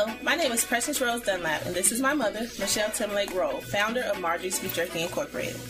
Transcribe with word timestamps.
Hello, 0.00 0.16
my 0.22 0.34
name 0.34 0.50
is 0.50 0.64
Precious 0.64 0.98
Rose 0.98 1.20
Dunlap, 1.20 1.66
and 1.66 1.74
this 1.74 1.92
is 1.92 2.00
my 2.00 2.14
mother, 2.14 2.48
Michelle 2.58 2.88
Timlake 2.88 3.34
Roll, 3.34 3.60
founder 3.60 4.00
of 4.04 4.18
Marjorie's 4.18 4.58
Beef 4.58 4.74
Jerky 4.74 5.02
Incorporated. 5.02 5.60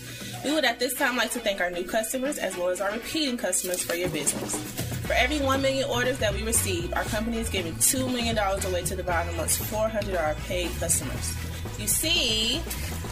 We 0.44 0.54
would 0.54 0.64
at 0.64 0.78
this 0.78 0.94
time 0.94 1.16
like 1.16 1.32
to 1.32 1.40
thank 1.40 1.60
our 1.60 1.68
new 1.68 1.82
customers 1.82 2.38
as 2.38 2.56
well 2.56 2.68
as 2.68 2.80
our 2.80 2.92
repeating 2.92 3.36
customers 3.36 3.82
for 3.82 3.96
your 3.96 4.08
business. 4.10 4.54
For 5.04 5.14
every 5.14 5.40
1 5.40 5.60
million 5.60 5.90
orders 5.90 6.18
that 6.18 6.32
we 6.32 6.44
receive, 6.44 6.94
our 6.94 7.02
company 7.02 7.38
is 7.38 7.50
giving 7.50 7.74
$2 7.74 8.06
million 8.06 8.38
away 8.38 8.84
to 8.84 8.94
divide 8.94 9.28
amongst 9.30 9.58
400 9.64 10.14
of 10.14 10.20
our 10.20 10.34
paid 10.46 10.70
customers. 10.78 11.34
You 11.80 11.88
see, 11.88 12.62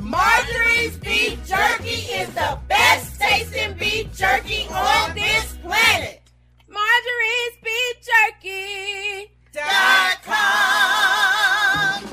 Marjorie's 0.08 0.98
Beef 1.00 1.46
Jerky 1.46 1.90
is 1.90 2.34
the 2.34 2.58
best 2.70 3.20
tasting 3.20 3.74
beef 3.74 4.08
jerky 4.16 4.66
on 4.72 5.14
this 5.14 5.58
planet. 5.62 6.22
Marjorie's 6.70 7.58
Beef 7.62 7.98
Jerky. 8.08 9.30
Dot 9.52 10.24
com. 10.24 12.04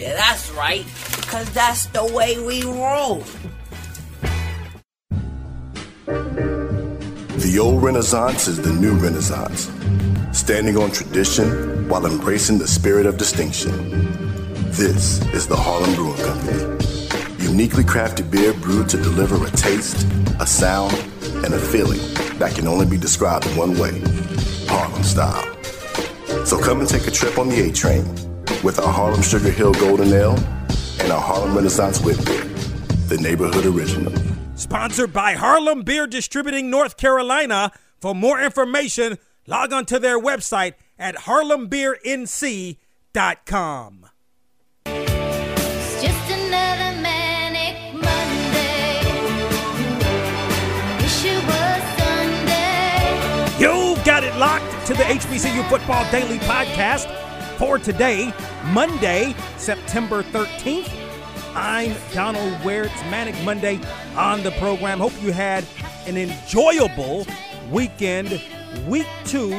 Yeah, 0.00 0.14
that's 0.16 0.50
right, 0.52 0.86
because 1.16 1.50
that's 1.52 1.84
the 1.86 2.06
way 2.14 2.42
we 2.42 2.62
roll. 2.64 3.22
The 7.36 7.58
old 7.60 7.82
Renaissance 7.82 8.48
is 8.48 8.62
the 8.62 8.72
new 8.72 8.94
Renaissance, 8.94 9.70
standing 10.32 10.78
on 10.78 10.90
tradition 10.90 11.86
while 11.86 12.06
embracing 12.06 12.56
the 12.56 12.68
spirit 12.68 13.04
of 13.04 13.18
distinction. 13.18 13.72
This 14.70 15.20
is 15.34 15.46
the 15.46 15.56
Harlem 15.56 15.94
Brewing 15.94 16.16
Company 16.16 16.91
uniquely 17.52 17.84
crafted 17.84 18.30
beer 18.30 18.54
brewed 18.54 18.88
to 18.88 18.96
deliver 18.96 19.46
a 19.46 19.50
taste, 19.50 20.06
a 20.40 20.46
sound, 20.46 20.94
and 21.44 21.52
a 21.52 21.58
feeling 21.58 21.98
that 22.38 22.54
can 22.54 22.66
only 22.66 22.86
be 22.86 22.96
described 22.96 23.44
in 23.44 23.54
one 23.54 23.78
way 23.78 24.00
Harlem 24.66 25.02
style. 25.02 25.44
So 26.46 26.58
come 26.58 26.80
and 26.80 26.88
take 26.88 27.06
a 27.06 27.10
trip 27.10 27.38
on 27.38 27.50
the 27.50 27.68
A 27.68 27.72
train 27.72 28.06
with 28.62 28.78
our 28.78 28.90
Harlem 28.90 29.20
Sugar 29.20 29.50
Hill 29.50 29.74
Golden 29.74 30.10
Ale 30.14 30.38
and 31.00 31.12
our 31.12 31.20
Harlem 31.20 31.54
Renaissance 31.54 32.00
Wit 32.00 32.24
Beer, 32.24 32.44
the 33.08 33.18
neighborhood 33.20 33.66
original. 33.66 34.14
Sponsored 34.54 35.12
by 35.12 35.34
Harlem 35.34 35.82
Beer 35.82 36.06
Distributing 36.06 36.70
North 36.70 36.96
Carolina. 36.96 37.70
For 38.00 38.14
more 38.14 38.40
information, 38.40 39.18
log 39.46 39.74
on 39.74 39.84
to 39.86 39.98
their 39.98 40.18
website 40.18 40.72
at 40.98 41.16
harlembeernc.com. 41.16 44.06
got 46.02 46.31
to 54.92 54.98
the 54.98 55.04
HBCU 55.04 55.66
Football 55.70 56.10
Daily 56.10 56.38
Podcast 56.40 57.10
for 57.56 57.78
today, 57.78 58.30
Monday, 58.72 59.34
September 59.56 60.22
13th. 60.22 60.92
I'm 61.54 61.94
Donald 62.12 62.62
Ware. 62.62 62.84
It's 62.84 63.02
Manic 63.04 63.34
Monday 63.42 63.80
on 64.16 64.42
the 64.42 64.50
program. 64.52 64.98
Hope 64.98 65.14
you 65.22 65.32
had 65.32 65.64
an 66.06 66.18
enjoyable 66.18 67.26
weekend. 67.70 68.42
Week 68.86 69.06
two 69.24 69.52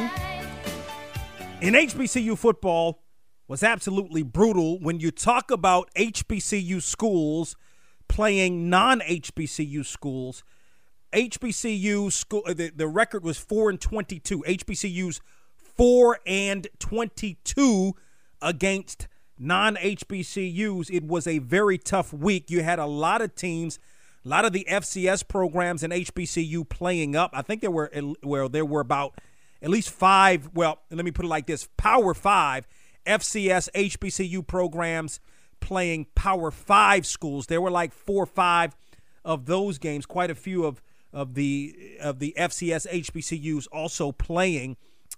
in 1.60 1.74
HBCU 1.74 2.38
football 2.38 3.02
was 3.48 3.64
absolutely 3.64 4.22
brutal. 4.22 4.78
When 4.78 5.00
you 5.00 5.10
talk 5.10 5.50
about 5.50 5.90
HBCU 5.96 6.80
schools 6.80 7.56
playing 8.06 8.70
non 8.70 9.00
HBCU 9.00 9.84
schools, 9.84 10.44
HBCU 11.14 12.12
school 12.12 12.42
uh, 12.46 12.54
the, 12.54 12.70
the 12.74 12.88
record 12.88 13.24
was 13.24 13.38
4 13.38 13.70
and 13.70 13.80
22. 13.80 14.42
HBCU's 14.42 15.20
4 15.56 16.18
and 16.26 16.66
22 16.78 17.94
against 18.42 19.08
non-HBCUs. 19.38 20.90
It 20.90 21.06
was 21.06 21.26
a 21.26 21.38
very 21.38 21.78
tough 21.78 22.12
week. 22.12 22.50
You 22.50 22.62
had 22.62 22.78
a 22.78 22.86
lot 22.86 23.22
of 23.22 23.34
teams, 23.34 23.78
a 24.24 24.28
lot 24.28 24.44
of 24.44 24.52
the 24.52 24.66
FCS 24.68 25.26
programs 25.26 25.82
and 25.82 25.92
HBCU 25.92 26.68
playing 26.68 27.16
up. 27.16 27.30
I 27.32 27.42
think 27.42 27.60
there 27.60 27.70
were 27.70 27.90
well 28.22 28.48
there 28.48 28.64
were 28.64 28.80
about 28.80 29.20
at 29.62 29.70
least 29.70 29.90
5, 29.90 30.50
well, 30.54 30.80
let 30.90 31.04
me 31.04 31.10
put 31.10 31.24
it 31.24 31.28
like 31.28 31.46
this, 31.46 31.68
Power 31.78 32.12
5 32.12 32.66
FCS 33.06 33.70
HBCU 33.74 34.46
programs 34.46 35.20
playing 35.60 36.06
Power 36.14 36.50
5 36.50 37.06
schools. 37.06 37.46
There 37.46 37.60
were 37.60 37.70
like 37.70 37.92
4 37.92 38.24
or 38.24 38.26
5 38.26 38.76
of 39.24 39.46
those 39.46 39.78
games, 39.78 40.04
quite 40.04 40.30
a 40.30 40.34
few 40.34 40.64
of 40.64 40.82
of 41.14 41.34
the 41.34 41.96
of 42.00 42.18
the 42.18 42.34
FCS 42.36 42.86
HBCUs 42.92 43.66
also 43.72 44.12
playing 44.12 44.76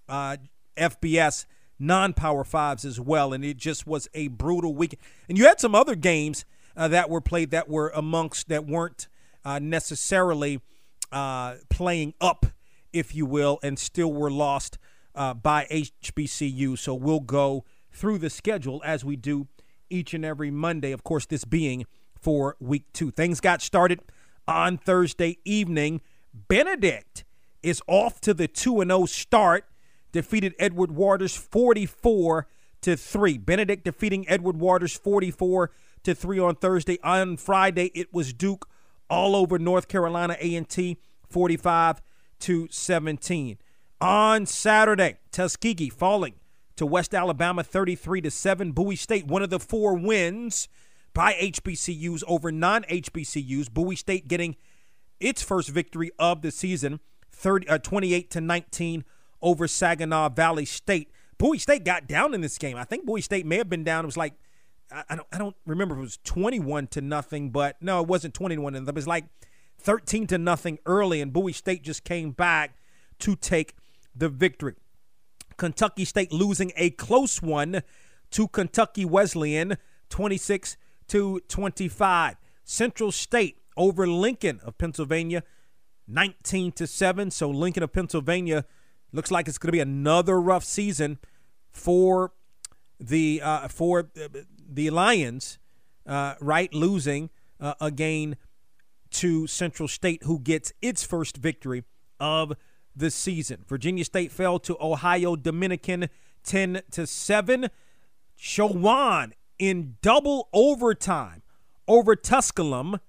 uh, 0.08 0.36
FBS 0.76 1.46
non-power 1.78 2.44
fives 2.44 2.84
as 2.84 3.00
well, 3.00 3.32
and 3.32 3.44
it 3.44 3.56
just 3.56 3.86
was 3.86 4.08
a 4.14 4.28
brutal 4.28 4.74
week. 4.74 4.98
And 5.28 5.36
you 5.36 5.46
had 5.46 5.60
some 5.60 5.74
other 5.74 5.94
games 5.94 6.44
uh, 6.76 6.88
that 6.88 7.10
were 7.10 7.20
played 7.20 7.50
that 7.50 7.68
were 7.68 7.90
amongst 7.94 8.48
that 8.48 8.66
weren't 8.66 9.08
uh, 9.44 9.58
necessarily 9.58 10.60
uh, 11.10 11.54
playing 11.70 12.14
up, 12.20 12.46
if 12.92 13.14
you 13.14 13.26
will, 13.26 13.58
and 13.62 13.78
still 13.78 14.12
were 14.12 14.30
lost 14.30 14.78
uh, 15.14 15.32
by 15.34 15.66
HBCU. 15.70 16.78
So 16.78 16.94
we'll 16.94 17.20
go 17.20 17.64
through 17.90 18.18
the 18.18 18.30
schedule 18.30 18.82
as 18.84 19.04
we 19.04 19.16
do 19.16 19.48
each 19.88 20.12
and 20.12 20.24
every 20.24 20.50
Monday. 20.50 20.92
Of 20.92 21.04
course, 21.04 21.26
this 21.26 21.44
being 21.44 21.86
for 22.20 22.56
week 22.60 22.84
two. 22.92 23.10
Things 23.10 23.40
got 23.40 23.62
started 23.62 24.00
on 24.46 24.78
Thursday 24.78 25.38
evening. 25.44 26.00
Benedict 26.48 27.24
is 27.62 27.82
off 27.86 28.20
to 28.20 28.34
the 28.34 28.48
2 28.48 28.84
0 28.84 29.06
start, 29.06 29.64
defeated 30.12 30.54
Edward 30.58 30.92
Waters 30.92 31.36
44 31.36 32.46
to 32.82 32.96
3. 32.96 33.38
Benedict 33.38 33.84
defeating 33.84 34.28
Edward 34.28 34.58
Waters 34.58 34.96
44 34.96 35.70
to 36.04 36.14
3 36.14 36.38
on 36.38 36.54
Thursday. 36.54 36.98
On 37.02 37.36
Friday, 37.36 37.90
it 37.94 38.12
was 38.12 38.32
Duke 38.32 38.68
all 39.08 39.34
over 39.34 39.58
North 39.58 39.88
Carolina 39.88 40.36
A&T 40.40 40.98
45 41.28 42.02
to 42.40 42.68
17. 42.70 43.58
On 44.00 44.46
Saturday, 44.46 45.16
Tuskegee 45.32 45.90
falling 45.90 46.34
to 46.76 46.86
West 46.86 47.14
Alabama 47.14 47.64
33 47.64 48.20
to 48.20 48.30
7. 48.30 48.72
Bowie 48.72 48.96
State, 48.96 49.26
one 49.26 49.42
of 49.42 49.50
the 49.50 49.58
four 49.58 49.94
wins 49.94 50.68
by 51.16 51.32
HBCUs 51.32 52.22
over 52.28 52.52
non 52.52 52.82
HBCUs. 52.82 53.72
Bowie 53.72 53.96
State 53.96 54.28
getting 54.28 54.54
its 55.18 55.42
first 55.42 55.70
victory 55.70 56.10
of 56.18 56.42
the 56.42 56.50
season, 56.50 57.00
30, 57.32 57.68
uh, 57.68 57.78
28 57.78 58.30
to 58.32 58.40
19 58.42 59.02
over 59.40 59.66
Saginaw 59.66 60.28
Valley 60.28 60.66
State. 60.66 61.10
Bowie 61.38 61.58
State 61.58 61.84
got 61.86 62.06
down 62.06 62.34
in 62.34 62.42
this 62.42 62.58
game. 62.58 62.76
I 62.76 62.84
think 62.84 63.06
Bowie 63.06 63.22
State 63.22 63.46
may 63.46 63.56
have 63.56 63.70
been 63.70 63.82
down. 63.82 64.04
It 64.04 64.06
was 64.06 64.18
like 64.18 64.34
I 64.92 65.16
don't 65.16 65.26
I 65.32 65.38
don't 65.38 65.56
remember 65.64 65.94
if 65.94 65.98
it 65.98 66.02
was 66.02 66.18
21 66.22 66.88
to 66.88 67.00
nothing, 67.00 67.48
but 67.48 67.76
no, 67.80 68.02
it 68.02 68.06
wasn't 68.06 68.34
21 68.34 68.74
and 68.74 68.86
it 68.86 68.94
was 68.94 69.06
like 69.06 69.24
13 69.78 70.26
to 70.26 70.38
nothing 70.38 70.78
early 70.84 71.22
and 71.22 71.32
Bowie 71.32 71.54
State 71.54 71.82
just 71.82 72.04
came 72.04 72.32
back 72.32 72.76
to 73.20 73.34
take 73.34 73.74
the 74.14 74.28
victory. 74.28 74.74
Kentucky 75.56 76.04
State 76.04 76.30
losing 76.30 76.72
a 76.76 76.90
close 76.90 77.40
one 77.40 77.82
to 78.32 78.48
Kentucky 78.48 79.06
Wesleyan 79.06 79.78
26 80.10 80.76
to 81.08 81.40
25. 81.48 82.36
Central 82.64 83.12
State 83.12 83.58
over 83.76 84.06
Lincoln 84.06 84.60
of 84.64 84.78
Pennsylvania, 84.78 85.42
19 86.08 86.72
to 86.72 86.86
7. 86.86 87.30
So 87.30 87.50
Lincoln 87.50 87.82
of 87.82 87.92
Pennsylvania 87.92 88.64
looks 89.12 89.30
like 89.30 89.48
it's 89.48 89.58
going 89.58 89.68
to 89.68 89.72
be 89.72 89.80
another 89.80 90.40
rough 90.40 90.64
season 90.64 91.18
for 91.70 92.32
the 92.98 93.40
uh, 93.42 93.68
for 93.68 94.10
the 94.68 94.90
Lions, 94.90 95.58
uh, 96.06 96.34
right? 96.40 96.72
Losing 96.72 97.30
uh, 97.60 97.74
again 97.80 98.36
to 99.10 99.46
Central 99.46 99.88
State, 99.88 100.24
who 100.24 100.38
gets 100.38 100.72
its 100.82 101.02
first 101.02 101.36
victory 101.36 101.84
of 102.18 102.54
the 102.94 103.10
season. 103.10 103.64
Virginia 103.66 104.04
State 104.04 104.32
fell 104.32 104.58
to 104.60 104.76
Ohio 104.80 105.36
Dominican 105.36 106.08
10 106.44 106.82
to 106.90 107.06
7. 107.06 107.68
Chowan 108.38 109.32
in 109.58 109.96
double 110.02 110.48
overtime 110.52 111.42
over 111.88 112.16
Tusculum, 112.16 113.00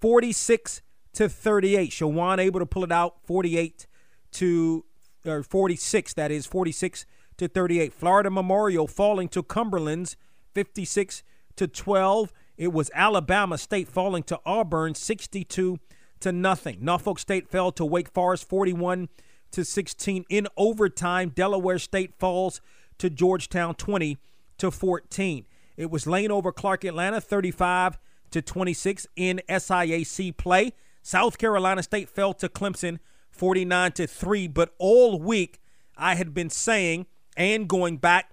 46 0.00 0.82
to 1.14 1.28
38. 1.28 1.90
Chowan 1.90 2.38
able 2.38 2.60
to 2.60 2.66
pull 2.66 2.84
it 2.84 2.92
out 2.92 3.16
48 3.24 3.86
to 4.32 4.84
or 5.24 5.42
46 5.42 6.14
that 6.14 6.30
is 6.30 6.46
46 6.46 7.06
to 7.38 7.48
38. 7.48 7.92
Florida 7.92 8.30
Memorial 8.30 8.86
falling 8.86 9.28
to 9.28 9.42
Cumberland's 9.42 10.16
56 10.54 11.22
to 11.56 11.66
12. 11.66 12.32
It 12.56 12.72
was 12.72 12.90
Alabama 12.94 13.58
State 13.58 13.88
falling 13.88 14.22
to 14.24 14.40
Auburn 14.46 14.94
62 14.94 15.78
to 16.20 16.32
nothing. 16.32 16.78
Norfolk 16.80 17.18
State 17.18 17.48
fell 17.48 17.72
to 17.72 17.84
Wake 17.84 18.10
Forest 18.10 18.48
41 18.48 19.08
to 19.52 19.64
16 19.64 20.24
in 20.28 20.48
overtime. 20.56 21.30
Delaware 21.30 21.78
State 21.78 22.14
falls 22.18 22.60
to 22.98 23.10
Georgetown 23.10 23.74
20 23.74 24.18
to 24.58 24.70
14. 24.70 25.46
It 25.76 25.90
was 25.90 26.06
Lane 26.06 26.30
over 26.30 26.52
Clark 26.52 26.84
Atlanta 26.84 27.20
35 27.20 27.98
to 28.30 28.42
26 28.42 29.06
in 29.16 29.40
SIAC 29.48 30.36
play. 30.36 30.72
South 31.02 31.38
Carolina 31.38 31.82
State 31.82 32.08
fell 32.08 32.34
to 32.34 32.48
Clemson 32.48 32.98
49 33.30 33.92
to 33.92 34.06
3, 34.06 34.48
but 34.48 34.74
all 34.78 35.20
week 35.20 35.60
I 35.96 36.14
had 36.14 36.34
been 36.34 36.50
saying 36.50 37.06
and 37.36 37.68
going 37.68 37.98
back 37.98 38.30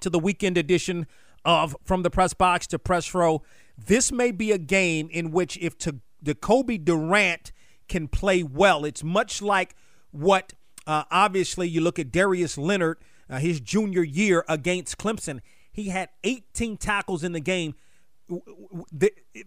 to 0.00 0.10
the 0.10 0.18
weekend 0.18 0.58
edition 0.58 1.06
of 1.44 1.76
From 1.84 2.02
the 2.02 2.10
Press 2.10 2.34
Box 2.34 2.66
to 2.68 2.78
Press 2.78 3.14
Row, 3.14 3.42
this 3.76 4.12
may 4.12 4.32
be 4.32 4.52
a 4.52 4.58
game 4.58 5.08
in 5.10 5.30
which 5.30 5.56
if 5.58 5.78
to 5.78 6.00
Jacoby 6.22 6.78
Durant 6.78 7.52
can 7.88 8.08
play 8.08 8.42
well, 8.42 8.84
it's 8.84 9.02
much 9.02 9.40
like 9.40 9.74
what 10.10 10.52
uh, 10.86 11.04
obviously 11.10 11.68
you 11.68 11.80
look 11.80 11.98
at 11.98 12.10
Darius 12.10 12.58
Leonard, 12.58 12.98
uh, 13.30 13.38
his 13.38 13.60
junior 13.60 14.02
year 14.02 14.44
against 14.48 14.98
Clemson. 14.98 15.40
He 15.70 15.88
had 15.88 16.08
18 16.24 16.76
tackles 16.76 17.22
in 17.22 17.32
the 17.32 17.40
game. 17.40 17.74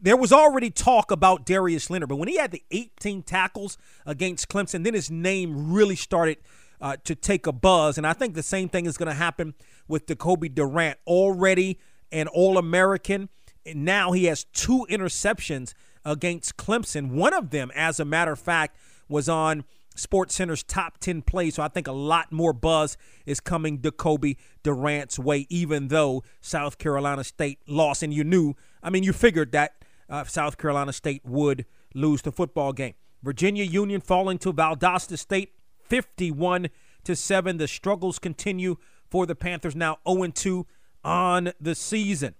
There 0.01 0.17
was 0.17 0.31
already 0.31 0.71
talk 0.71 1.11
about 1.11 1.45
Darius 1.45 1.89
Leonard, 1.89 2.09
but 2.09 2.15
when 2.15 2.27
he 2.27 2.37
had 2.37 2.51
the 2.51 2.63
18 2.71 3.23
tackles 3.23 3.77
against 4.05 4.49
Clemson, 4.49 4.83
then 4.83 4.93
his 4.93 5.11
name 5.11 5.71
really 5.71 5.95
started 5.95 6.37
uh, 6.81 6.97
to 7.03 7.13
take 7.13 7.45
a 7.45 7.51
buzz. 7.51 7.97
And 7.97 8.07
I 8.07 8.13
think 8.13 8.33
the 8.33 8.43
same 8.43 8.69
thing 8.69 8.85
is 8.85 8.97
going 8.97 9.07
to 9.07 9.13
happen 9.13 9.53
with 9.87 10.07
Jacoby 10.07 10.49
Durant. 10.49 10.97
Already 11.05 11.79
an 12.11 12.27
All 12.27 12.57
American. 12.57 13.29
And 13.65 13.85
now 13.85 14.11
he 14.11 14.25
has 14.25 14.45
two 14.45 14.87
interceptions 14.89 15.73
against 16.03 16.57
Clemson. 16.57 17.11
One 17.11 17.33
of 17.33 17.51
them, 17.51 17.71
as 17.75 17.99
a 17.99 18.05
matter 18.05 18.31
of 18.31 18.39
fact, 18.39 18.75
was 19.07 19.29
on 19.29 19.63
SportsCenter's 20.05 20.63
top 20.63 20.97
10 20.99 21.21
plays. 21.21 21.55
So 21.55 21.63
I 21.63 21.67
think 21.67 21.87
a 21.87 21.91
lot 21.91 22.31
more 22.31 22.53
buzz 22.53 22.97
is 23.25 23.39
coming 23.39 23.81
Jacoby 23.81 24.37
Durant's 24.63 25.19
way, 25.19 25.47
even 25.49 25.89
though 25.89 26.23
South 26.39 26.77
Carolina 26.77 27.23
State 27.23 27.59
lost. 27.67 28.03
And 28.03 28.13
you 28.13 28.23
knew, 28.23 28.55
I 28.81 28.89
mean, 28.89 29.03
you 29.03 29.13
figured 29.13 29.51
that 29.51 29.75
uh, 30.09 30.23
South 30.25 30.57
Carolina 30.57 30.93
State 30.93 31.21
would 31.25 31.65
lose 31.93 32.21
the 32.21 32.31
football 32.31 32.73
game. 32.73 32.93
Virginia 33.23 33.63
Union 33.63 34.01
falling 34.01 34.37
to 34.39 34.51
Valdosta 34.51 35.17
State 35.17 35.53
51 35.83 36.69
to 37.03 37.15
7. 37.15 37.57
The 37.57 37.67
struggles 37.67 38.19
continue 38.19 38.77
for 39.09 39.25
the 39.25 39.35
Panthers 39.35 39.75
now 39.75 39.97
0 40.07 40.27
2 40.27 40.65
on 41.03 41.51
the 41.59 41.75
season. 41.75 42.35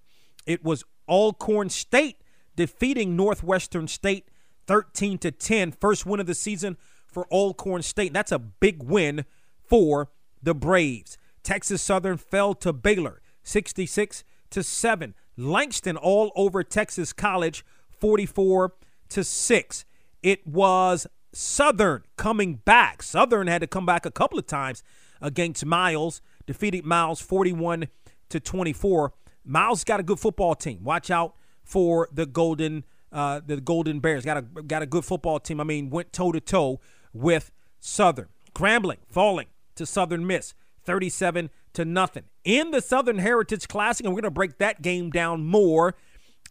It 0.45 0.63
was 0.63 0.83
Alcorn 1.07 1.69
State 1.69 2.17
defeating 2.55 3.15
Northwestern 3.15 3.87
State 3.87 4.27
13 4.67 5.17
to 5.19 5.31
10. 5.31 5.71
First 5.73 6.05
win 6.05 6.19
of 6.19 6.27
the 6.27 6.35
season 6.35 6.77
for 7.11 7.27
Alcorn 7.31 7.81
State. 7.81 8.13
That's 8.13 8.31
a 8.31 8.39
big 8.39 8.81
win 8.81 9.25
for 9.63 10.09
the 10.41 10.55
Braves. 10.55 11.17
Texas 11.43 11.81
Southern 11.81 12.17
fell 12.17 12.53
to 12.55 12.73
Baylor 12.73 13.21
66 13.43 14.23
to 14.51 14.63
7. 14.63 15.15
Langston 15.37 15.97
all 15.97 16.31
over 16.35 16.63
Texas 16.63 17.13
College 17.13 17.65
44 17.89 18.73
to 19.09 19.23
6. 19.23 19.85
It 20.23 20.45
was 20.45 21.07
Southern 21.33 22.03
coming 22.17 22.55
back. 22.55 23.01
Southern 23.01 23.47
had 23.47 23.61
to 23.61 23.67
come 23.67 23.85
back 23.85 24.05
a 24.05 24.11
couple 24.11 24.37
of 24.37 24.45
times 24.45 24.83
against 25.21 25.65
Miles, 25.65 26.21
defeated 26.45 26.85
Miles 26.85 27.21
41 27.21 27.87
to 28.29 28.39
24. 28.39 29.13
Miles 29.43 29.83
got 29.83 29.99
a 29.99 30.03
good 30.03 30.19
football 30.19 30.55
team. 30.55 30.83
Watch 30.83 31.09
out 31.09 31.35
for 31.63 32.07
the 32.11 32.25
Golden 32.25 32.83
uh, 33.11 33.41
the 33.45 33.59
Golden 33.59 33.99
Bears. 33.99 34.23
Got 34.23 34.37
a 34.37 34.41
got 34.41 34.81
a 34.81 34.85
good 34.85 35.03
football 35.03 35.39
team. 35.39 35.59
I 35.59 35.63
mean, 35.63 35.89
went 35.89 36.13
toe 36.13 36.31
to 36.31 36.39
toe 36.39 36.79
with 37.13 37.51
Southern. 37.79 38.27
Grambling 38.53 38.97
falling 39.07 39.47
to 39.75 39.85
Southern 39.85 40.27
Miss 40.27 40.53
37 40.83 41.49
to 41.73 41.85
nothing. 41.85 42.23
In 42.43 42.71
the 42.71 42.81
Southern 42.81 43.19
Heritage 43.19 43.67
Classic, 43.67 44.05
and 44.05 44.13
we're 44.13 44.21
going 44.21 44.31
to 44.31 44.35
break 44.35 44.57
that 44.57 44.81
game 44.81 45.09
down 45.09 45.45
more 45.45 45.95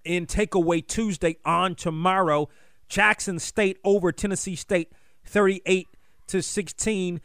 in 0.05 0.27
Takeaway 0.27 0.87
Tuesday 0.87 1.37
on 1.45 1.75
tomorrow. 1.75 2.49
Jackson 2.89 3.39
State 3.39 3.79
over 3.85 4.13
Tennessee 4.13 4.57
State 4.57 4.93
38 5.25 5.89
to 6.29 6.43
16. 6.43 7.21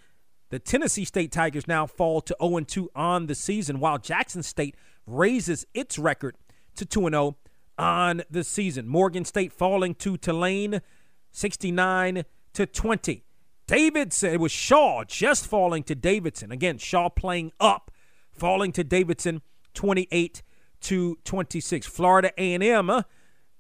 The 0.49 0.59
Tennessee 0.59 1.05
State 1.05 1.31
Tigers 1.31 1.67
now 1.67 1.85
fall 1.85 2.21
to 2.21 2.35
0 2.41 2.59
2 2.61 2.91
on 2.95 3.27
the 3.27 3.35
season, 3.35 3.79
while 3.79 3.97
Jackson 3.97 4.43
State 4.43 4.75
raises 5.07 5.65
its 5.73 5.97
record 5.97 6.35
to 6.75 6.85
2 6.85 7.09
0 7.09 7.37
on 7.77 8.23
the 8.29 8.43
season. 8.43 8.87
Morgan 8.87 9.25
State 9.25 9.51
falling 9.51 9.95
to 9.95 10.17
Tulane 10.17 10.81
69 11.31 12.23
to 12.55 12.65
20. 12.65 13.23
Davidson, 13.67 14.33
it 14.33 14.39
was 14.39 14.51
Shaw 14.51 15.03
just 15.05 15.47
falling 15.47 15.83
to 15.83 15.95
Davidson. 15.95 16.51
Again, 16.51 16.77
Shaw 16.77 17.09
playing 17.09 17.51
up, 17.59 17.91
falling 18.31 18.71
to 18.73 18.83
Davidson 18.83 19.41
28 19.73 20.43
to 20.81 21.17
26. 21.23 21.87
Florida 21.87 22.31
A&M 22.37 22.89
uh, 22.89 23.03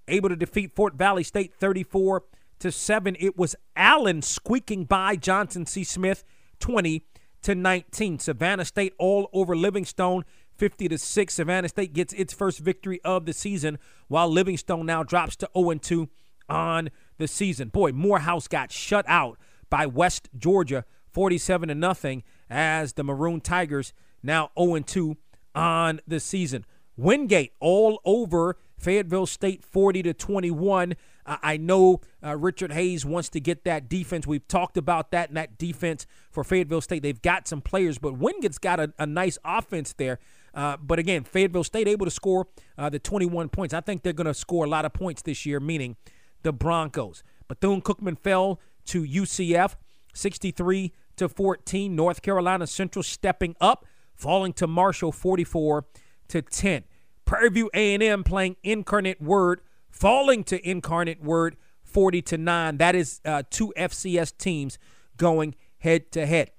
able 0.07 0.29
to 0.29 0.35
defeat 0.35 0.75
Fort 0.75 0.93
Valley 0.95 1.23
State 1.23 1.53
34 1.55 2.23
to 2.59 2.71
7. 2.71 3.17
It 3.19 3.37
was 3.37 3.55
Allen 3.75 4.21
squeaking 4.21 4.85
by 4.85 5.15
Johnson 5.15 5.65
C. 5.65 5.83
Smith 5.83 6.23
20 6.59 7.03
to 7.41 7.55
19. 7.55 8.19
Savannah 8.19 8.65
State 8.65 8.93
all 8.99 9.29
over 9.33 9.55
Livingstone 9.55 10.23
50 10.57 10.87
to 10.89 10.97
6. 10.97 11.33
Savannah 11.33 11.69
State 11.69 11.93
gets 11.93 12.13
its 12.13 12.33
first 12.33 12.59
victory 12.59 13.01
of 13.03 13.25
the 13.25 13.33
season 13.33 13.79
while 14.07 14.29
Livingstone 14.29 14.85
now 14.85 15.03
drops 15.03 15.35
to 15.37 15.49
0 15.57 15.73
2 15.75 16.09
on 16.47 16.89
the 17.17 17.27
season. 17.27 17.69
Boy, 17.69 17.91
Morehouse 17.91 18.47
got 18.47 18.71
shut 18.71 19.05
out 19.07 19.37
by 19.69 19.85
West 19.85 20.29
Georgia 20.37 20.85
47 21.11 21.69
to 21.69 21.75
nothing 21.75 22.23
as 22.49 22.93
the 22.93 23.03
Maroon 23.03 23.41
Tigers 23.41 23.93
now 24.21 24.51
0 24.59 24.79
2 24.79 25.17
on 25.53 26.01
the 26.07 26.19
season. 26.19 26.65
Wingate 26.97 27.53
all 27.59 28.01
over 28.05 28.57
Fayetteville 28.77 29.25
State 29.25 29.63
40 29.63 30.03
to 30.03 30.13
21. 30.13 30.95
Uh, 31.25 31.37
I 31.41 31.57
know 31.57 32.01
uh, 32.23 32.37
Richard 32.37 32.71
Hayes 32.71 33.05
wants 33.05 33.29
to 33.29 33.39
get 33.39 33.63
that 33.63 33.89
defense. 33.89 34.27
We've 34.27 34.47
talked 34.47 34.77
about 34.77 35.11
that 35.11 35.29
and 35.29 35.37
that 35.37 35.57
defense 35.57 36.05
for 36.31 36.43
Fayetteville 36.43 36.81
State. 36.81 37.01
They've 37.01 37.21
got 37.21 37.47
some 37.47 37.61
players, 37.61 37.97
but 37.97 38.19
Wingate's 38.19 38.57
got 38.57 38.79
a, 38.79 38.93
a 38.99 39.05
nice 39.05 39.37
offense 39.43 39.93
there. 39.93 40.19
Uh, 40.53 40.77
but 40.77 40.99
again, 40.99 41.23
Fayetteville 41.23 41.63
State 41.63 41.87
able 41.87 42.05
to 42.05 42.11
score 42.11 42.47
uh, 42.77 42.89
the 42.89 42.99
21 42.99 43.49
points. 43.49 43.73
I 43.73 43.81
think 43.81 44.03
they're 44.03 44.13
going 44.13 44.25
to 44.25 44.33
score 44.33 44.65
a 44.65 44.69
lot 44.69 44.85
of 44.85 44.93
points 44.93 45.21
this 45.21 45.45
year, 45.45 45.59
meaning 45.59 45.97
the 46.45 46.53
Broncos. 46.53 47.23
Bethune 47.49 47.81
Cookman 47.81 48.17
fell 48.17 48.61
to 48.85 49.03
UCF 49.03 49.75
63 50.13 50.93
to 51.17 51.27
14. 51.27 51.95
North 51.95 52.21
Carolina 52.21 52.67
Central 52.67 53.03
stepping 53.03 53.55
up, 53.59 53.85
falling 54.13 54.53
to 54.53 54.67
Marshall 54.67 55.11
44 55.11 55.85
to 56.29 56.41
10. 56.43 56.83
Prairie 57.25 57.49
View 57.49 57.69
A&M 57.73 58.23
playing 58.23 58.55
Incarnate 58.63 59.19
Word, 59.19 59.61
falling 59.89 60.43
to 60.45 60.69
Incarnate 60.69 61.21
Word 61.21 61.57
40 61.83 62.21
to 62.21 62.37
9. 62.37 62.77
That 62.77 62.95
is 62.95 63.21
uh, 63.25 63.41
two 63.49 63.73
FCS 63.75 64.37
teams 64.37 64.77
going 65.17 65.55
head 65.79 66.11
to 66.11 66.27
head. 66.27 66.51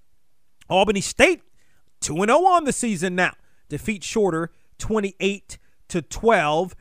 Albany 0.69 1.00
State 1.00 1.43
2 2.00 2.14
0 2.14 2.45
on 2.45 2.64
the 2.64 2.73
season 2.73 3.14
now. 3.14 3.35
Defeat 3.69 4.02
Shorter 4.02 4.50
28 4.78 5.59
to 5.88 6.02
12. 6.02 6.75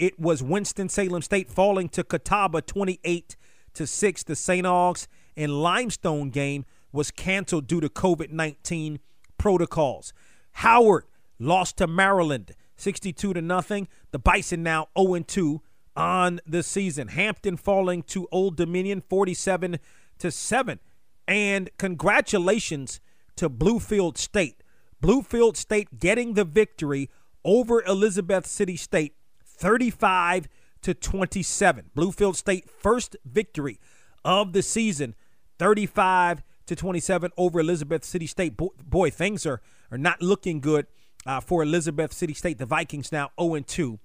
It 0.00 0.18
was 0.18 0.42
Winston-Salem 0.42 1.20
State 1.20 1.50
falling 1.50 1.90
to 1.90 2.02
Catawba 2.02 2.62
28 2.62 3.36
to 3.74 3.86
6. 3.86 4.22
The 4.22 4.34
St. 4.34 4.66
Augs 4.66 5.06
and 5.36 5.60
Limestone 5.62 6.30
game 6.30 6.64
was 6.90 7.10
canceled 7.10 7.66
due 7.66 7.82
to 7.82 7.90
COVID-19 7.90 9.00
protocols. 9.36 10.14
Howard 10.52 11.04
lost 11.38 11.76
to 11.76 11.86
Maryland 11.86 12.54
62 12.76 13.34
to 13.34 13.42
nothing. 13.42 13.88
The 14.10 14.18
Bison 14.18 14.62
now 14.62 14.88
0 14.98 15.18
2 15.18 15.60
on 15.94 16.40
the 16.46 16.62
season. 16.62 17.08
Hampton 17.08 17.58
falling 17.58 18.02
to 18.04 18.26
Old 18.32 18.56
Dominion 18.56 19.02
47 19.06 19.78
to 20.18 20.30
7. 20.30 20.80
And 21.28 21.68
congratulations 21.76 23.00
to 23.36 23.50
Bluefield 23.50 24.16
State. 24.16 24.62
Bluefield 25.02 25.58
State 25.58 25.98
getting 25.98 26.32
the 26.32 26.46
victory 26.46 27.10
over 27.44 27.82
Elizabeth 27.84 28.46
City 28.46 28.78
State 28.78 29.14
35 29.60 30.48
to 30.82 30.94
27. 30.94 31.90
Bluefield 31.94 32.34
State 32.34 32.68
first 32.68 33.16
victory 33.24 33.78
of 34.24 34.54
the 34.54 34.62
season 34.62 35.14
35 35.58 36.42
to 36.66 36.74
27 36.74 37.30
over 37.36 37.60
Elizabeth 37.60 38.04
City 38.04 38.26
State. 38.26 38.56
Boy, 38.56 39.10
things 39.10 39.44
are 39.44 39.60
are 39.90 39.98
not 39.98 40.22
looking 40.22 40.60
good 40.60 40.86
uh, 41.26 41.40
for 41.40 41.62
Elizabeth 41.62 42.12
City 42.12 42.32
State. 42.32 42.58
The 42.58 42.66
Vikings 42.66 43.12
now 43.12 43.30
0 43.38 43.60
2 43.60 43.98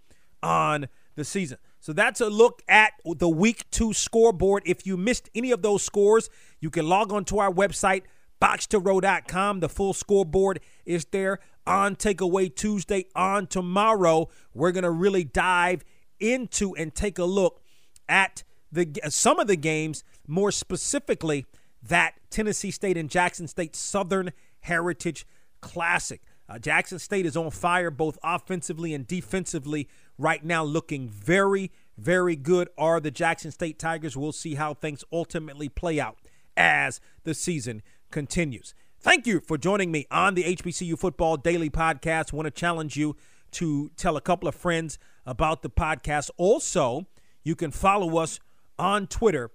on 0.43 0.87
the 1.15 1.23
season. 1.23 1.57
So 1.79 1.93
that's 1.93 2.19
a 2.19 2.29
look 2.29 2.61
at 2.67 2.93
the 3.05 3.29
week 3.29 3.69
two 3.71 3.93
scoreboard. 3.93 4.63
If 4.65 4.85
you 4.85 4.97
missed 4.97 5.29
any 5.33 5.51
of 5.51 5.61
those 5.61 5.83
scores, 5.83 6.29
you 6.59 6.69
can 6.69 6.89
log 6.89 7.13
on 7.13 7.23
to 7.25 7.39
our 7.39 7.51
website, 7.51 8.03
boxtorow.com. 8.45 9.59
The 9.59 9.69
full 9.69 9.93
scoreboard 9.93 10.59
is 10.85 11.05
there 11.05 11.39
on 11.65 11.95
Takeaway 11.95 12.53
Tuesday. 12.53 13.07
On 13.15 13.47
tomorrow, 13.47 14.29
we're 14.53 14.71
going 14.71 14.83
to 14.83 14.91
really 14.91 15.23
dive 15.23 15.83
into 16.19 16.75
and 16.75 16.93
take 16.93 17.17
a 17.17 17.25
look 17.25 17.59
at 18.07 18.43
the 18.71 18.87
some 19.09 19.39
of 19.39 19.47
the 19.47 19.55
games, 19.55 20.03
more 20.27 20.51
specifically 20.51 21.45
that 21.81 22.13
Tennessee 22.29 22.71
State 22.71 22.97
and 22.97 23.09
Jackson 23.09 23.47
State 23.47 23.75
Southern 23.75 24.31
Heritage 24.59 25.25
Classic. 25.61 26.21
Uh, 26.47 26.59
Jackson 26.59 26.99
State 26.99 27.25
is 27.25 27.35
on 27.35 27.49
fire 27.49 27.89
both 27.89 28.19
offensively 28.23 28.93
and 28.93 29.07
defensively 29.07 29.89
right 30.19 30.45
now, 30.45 30.63
looking 30.63 31.09
very, 31.09 31.71
very 31.97 32.35
good 32.35 32.69
are 32.77 32.99
the 32.99 33.09
Jackson 33.09 33.49
State 33.49 33.79
Tigers. 33.79 34.15
We'll 34.15 34.31
see 34.31 34.53
how 34.53 34.75
things 34.75 35.03
ultimately 35.11 35.67
play 35.67 35.99
out 35.99 36.19
as 36.55 37.01
the 37.23 37.33
season 37.33 37.81
continues. 38.15 38.73
Thank 39.01 39.27
you 39.27 39.41
for 39.41 39.57
joining 39.57 39.91
me 39.91 40.07
on 40.09 40.35
the 40.35 40.43
HBCU 40.45 40.97
Football 40.97 41.35
Daily 41.35 41.69
Podcast. 41.69 42.33
I 42.33 42.37
want 42.37 42.45
to 42.45 42.51
challenge 42.51 42.95
you 42.95 43.17
to 43.51 43.91
tell 43.97 44.15
a 44.15 44.21
couple 44.21 44.47
of 44.47 44.55
friends 44.55 44.97
about 45.25 45.63
the 45.63 45.69
podcast. 45.69 46.29
Also, 46.37 47.07
you 47.43 47.57
can 47.57 47.71
follow 47.71 48.17
us 48.17 48.39
on 48.79 49.07
Twitter 49.07 49.51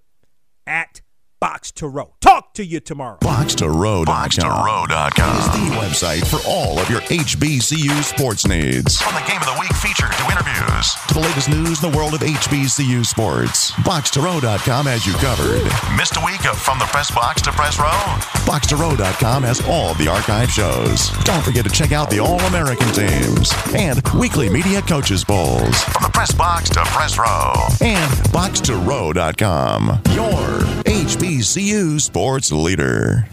at 0.67 1.00
Box 1.40 1.73
to 1.73 1.88
Row. 1.88 2.17
Talk 2.50 2.54
to 2.54 2.64
you 2.64 2.80
tomorrow. 2.80 3.16
Box 3.21 3.54
to 3.57 3.71
Row. 3.71 4.04
Box 4.04 4.35
to 4.37 4.49
Row.com 4.49 5.37
is 5.38 5.47
the 5.50 5.76
website 5.76 6.26
for 6.26 6.40
all 6.49 6.80
of 6.80 6.90
your 6.90 7.00
HBCU 7.02 8.02
sports 8.02 8.45
needs. 8.45 9.00
From 9.00 9.14
the 9.14 9.21
game 9.28 9.38
of 9.38 9.47
the 9.47 9.57
week 9.61 9.73
feature 9.75 10.09
to 10.09 10.25
interviews 10.33 10.95
to 11.07 11.14
the 11.14 11.21
latest 11.21 11.49
news 11.49 11.83
in 11.85 11.90
the 11.92 11.97
world 11.97 12.12
of 12.14 12.21
HBCU 12.21 13.07
sports. 13.07 13.71
Box 13.85 14.11
to 14.11 14.21
Row.com 14.21 14.87
has 14.87 15.07
you 15.07 15.12
covered. 15.14 15.62
Missed 15.97 16.16
a 16.16 16.23
week 16.26 16.45
of 16.47 16.59
From 16.59 16.80
the 16.80 16.87
Press 16.87 17.09
Box 17.12 17.40
to 17.42 17.52
Press 17.52 17.78
Row? 17.78 18.19
Box 18.45 18.66
to 18.69 18.76
Row.com 18.76 19.45
has 19.45 19.61
all 19.69 19.95
the 19.95 20.09
archive 20.09 20.50
shows. 20.50 21.11
Don't 21.23 21.45
forget 21.45 21.64
to 21.64 21.71
check 21.71 21.92
out 21.92 22.11
the 22.11 22.19
All 22.19 22.40
American 22.50 22.88
teams 22.92 23.52
and 23.76 24.02
weekly 24.19 24.49
media 24.50 24.83
coaches 24.83 25.23
polls. 25.23 25.85
From 25.85 26.02
the 26.02 26.11
Press 26.12 26.33
Box 26.33 26.69
to 26.71 26.80
Press 26.87 27.16
Row 27.16 27.52
and 27.80 28.33
Box 28.33 28.59
to 28.62 28.75
Row.com. 28.75 30.00
Your 30.11 30.66
HBCU 30.90 32.00
sports 32.40 32.52
leader. 32.52 33.28